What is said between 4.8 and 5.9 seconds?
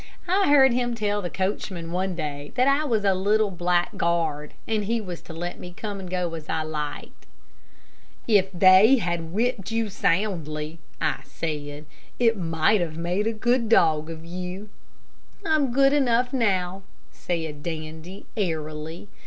he was to let me